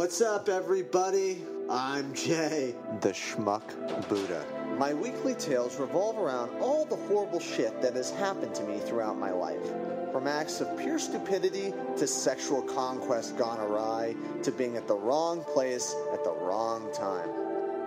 [0.00, 1.44] What's up, everybody?
[1.68, 2.74] I'm Jay.
[3.02, 4.42] The Schmuck Buddha.
[4.78, 9.18] My weekly tales revolve around all the horrible shit that has happened to me throughout
[9.18, 9.62] my life.
[10.10, 15.44] From acts of pure stupidity to sexual conquest gone awry to being at the wrong
[15.44, 17.28] place at the wrong time.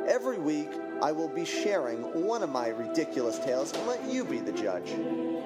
[0.08, 0.70] Every week,
[1.02, 4.92] I will be sharing one of my ridiculous tales and let you be the judge.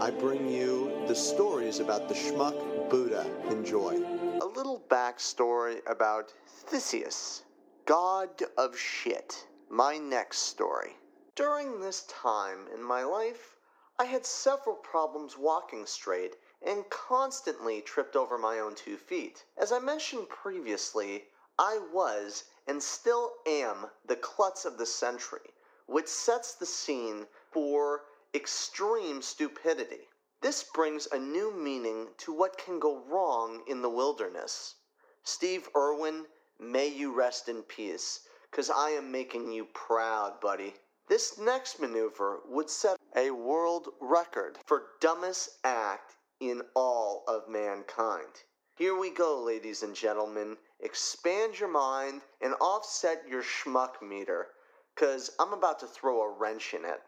[0.02, 3.26] I bring you the stories about the Schmuck Buddha.
[3.50, 4.27] Enjoy.
[4.56, 7.44] Little backstory about Theseus,
[7.86, 9.46] god of shit.
[9.68, 10.98] My next story.
[11.36, 13.58] During this time in my life,
[14.00, 19.44] I had several problems walking straight and constantly tripped over my own two feet.
[19.58, 21.28] As I mentioned previously,
[21.60, 25.54] I was and still am the klutz of the century,
[25.88, 30.08] which sets the scene for extreme stupidity.
[30.40, 34.76] This brings a new meaning to what can go wrong in the wilderness.
[35.24, 36.28] Steve Irwin,
[36.60, 40.76] may you rest in peace, because I am making you proud, buddy.
[41.08, 48.44] This next maneuver would set a world record for dumbest act in all of mankind.
[48.76, 50.58] Here we go, ladies and gentlemen.
[50.82, 54.50] Expand your mind and offset your schmuck meter,
[54.94, 57.02] because I'm about to throw a wrench in it.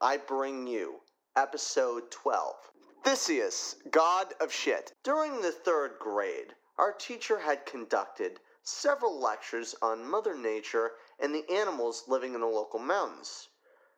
[0.00, 1.00] I bring you
[1.38, 2.56] episode 12
[3.04, 4.92] Theseus, God of Shit.
[5.04, 11.48] During the third grade, our teacher had conducted several lectures on Mother Nature and the
[11.48, 13.50] animals living in the local mountains.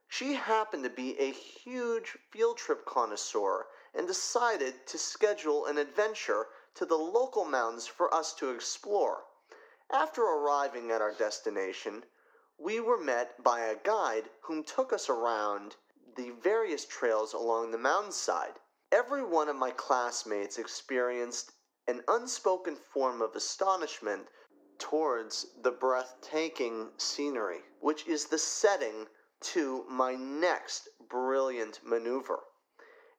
[0.07, 6.49] She happened to be a huge field trip connoisseur and decided to schedule an adventure
[6.75, 9.25] to the local mountains for us to explore.
[9.91, 12.05] After arriving at our destination,
[12.59, 15.77] we were met by a guide whom took us around
[16.17, 18.59] the various trails along the mountainside.
[18.91, 21.53] Every one of my classmates experienced
[21.87, 24.29] an unspoken form of astonishment
[24.79, 29.09] towards the breathtaking scenery, which is the setting
[29.41, 32.45] to my next brilliant maneuver.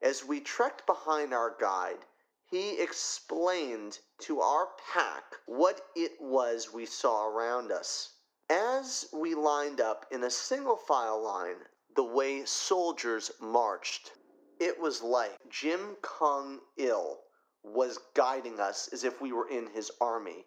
[0.01, 2.05] As we trekked behind our guide,
[2.49, 8.15] he explained to our pack what it was we saw around us.
[8.49, 14.13] As we lined up in a single file line, the way soldiers marched,
[14.59, 17.19] it was like Jim Kong Il
[17.63, 20.45] was guiding us as if we were in his army.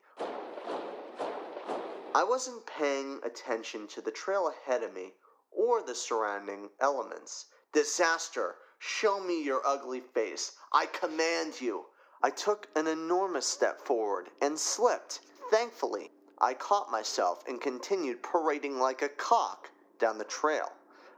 [2.15, 5.15] I wasn't paying attention to the trail ahead of me
[5.51, 7.47] or the surrounding elements.
[7.73, 8.57] Disaster!
[8.79, 10.53] Show me your ugly face.
[10.73, 11.87] I command you.
[12.23, 15.21] I took an enormous step forward and slipped.
[15.51, 20.73] Thankfully, I caught myself and continued parading like a cock down the trail.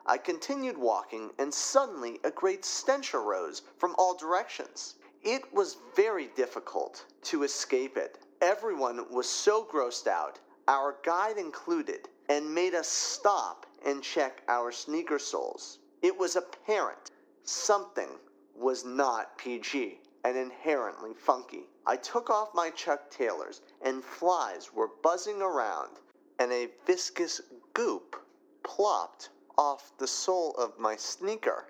[0.09, 4.95] I continued walking, and suddenly a great stench arose from all directions.
[5.25, 8.17] It was very difficult to escape it.
[8.41, 14.71] Everyone was so grossed out, our guide included, and made us stop and check our
[14.71, 15.81] sneaker soles.
[16.03, 17.11] It was apparent
[17.43, 18.21] something
[18.55, 21.69] was not PG and inherently funky.
[21.85, 25.99] I took off my Chuck Taylors, and flies were buzzing around,
[26.39, 27.41] and a viscous
[27.75, 28.15] goop
[28.63, 31.67] plopped off the sole of my sneaker,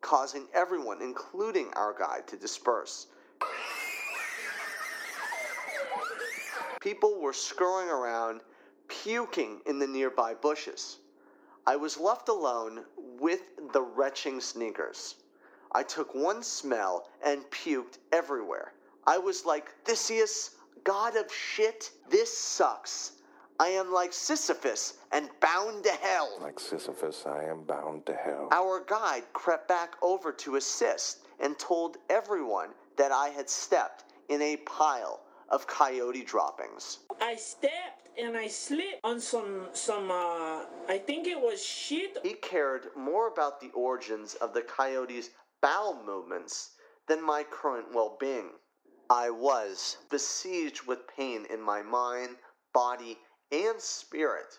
[0.00, 3.08] causing everyone, including our guide, to disperse.
[6.80, 8.40] People were scurrying around,
[8.88, 10.98] puking in the nearby bushes.
[11.66, 13.40] I was left alone with
[13.72, 15.16] the retching sneakers.
[15.72, 18.72] I took one smell and puked everywhere.
[19.04, 20.52] I was like, Theseus,
[20.84, 23.12] god of shit, this sucks.
[23.58, 26.38] I am like Sisyphus and bound to hell.
[26.40, 28.48] Like Sisyphus, I am bound to hell.
[28.52, 34.42] Our guide crept back over to assist and told everyone that I had stepped in
[34.42, 36.98] a pile of coyote droppings.
[37.20, 42.18] I stepped and I slipped on some some uh I think it was shit.
[42.22, 45.30] He cared more about the origins of the coyote's
[45.62, 46.72] bowel movements
[47.08, 48.50] than my current well being.
[49.08, 52.36] I was besieged with pain in my mind,
[52.74, 53.18] body,
[53.52, 54.58] and spirit.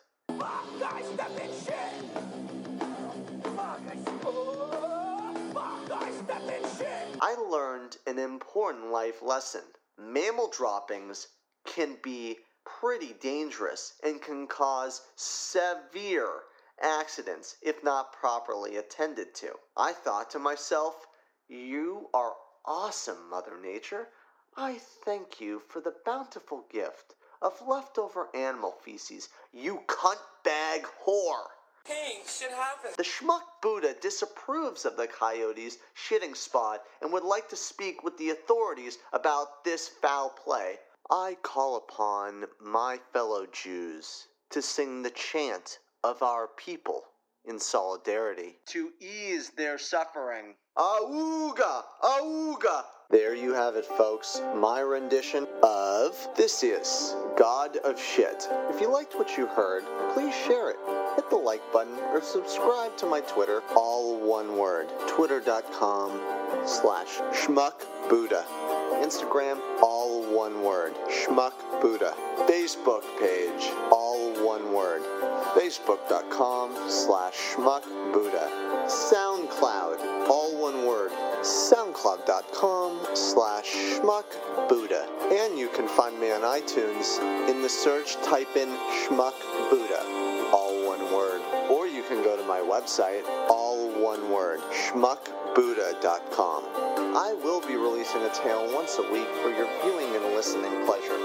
[7.20, 9.64] I learned an important life lesson.
[9.98, 11.28] Mammal droppings
[11.66, 16.44] can be pretty dangerous and can cause severe
[16.82, 19.54] accidents if not properly attended to.
[19.76, 21.08] I thought to myself,
[21.50, 22.36] You are
[22.66, 24.10] awesome, Mother Nature.
[24.56, 31.48] I thank you for the bountiful gift of leftover animal feces, you cunt bag whore.
[31.86, 32.96] Hey, shit happened.
[32.98, 38.18] The schmuck Buddha disapproves of the coyote's shitting spot and would like to speak with
[38.18, 40.80] the authorities about this foul play.
[41.10, 47.06] I call upon my fellow Jews to sing the chant of our people
[47.46, 50.56] in solidarity to ease their suffering.
[50.78, 51.84] Auga!
[52.04, 52.84] Auga!
[53.10, 54.42] There you have it, folks.
[54.54, 58.50] My rendition of Theseus, God of Shit.
[58.70, 60.76] If you liked what you heard, please share it.
[61.16, 64.90] Hit the like button or subscribe to my Twitter, all one word.
[65.08, 66.20] Twitter.com
[66.66, 68.44] slash schmuckbuddha.
[69.02, 70.94] Instagram, all one word.
[71.08, 72.14] Schmuck Buddha.
[72.40, 75.02] Facebook page, all one word.
[75.56, 78.50] Facebook.com slash schmuck Buddha.
[78.88, 81.12] SoundCloud, all one word.
[81.42, 82.77] SoundCloud.com
[84.18, 85.08] schmuck Buddha.
[85.32, 87.20] And you can find me on iTunes.
[87.50, 89.36] In the search, type in schmuck
[89.70, 90.02] Buddha,
[90.54, 91.42] all one word.
[91.70, 96.64] Or you can go to my website, all one word, schmuckbuddha.com.
[97.16, 101.18] I will be releasing a tale once a week for your viewing and listening pleasure.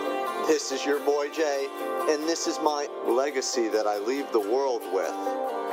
[0.47, 1.69] This is your boy Jay,
[2.09, 5.15] and this is my legacy that I leave the world with.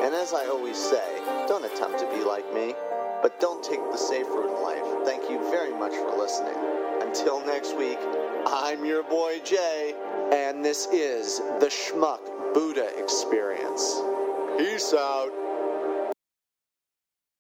[0.01, 2.75] And as I always say, don't attempt to be like me,
[3.22, 5.06] but don't take the safe route in life.
[5.06, 6.88] Thank you very much for listening.
[7.09, 7.97] Until next week,
[8.45, 9.95] I'm your boy Jay,
[10.31, 14.00] and this is the Schmuck Buddha Experience.
[14.59, 15.31] Peace out.